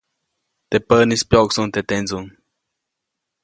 [0.69, 2.25] Teʼ päʼnis, pyoʼksuʼuŋ teʼ tendsuŋ.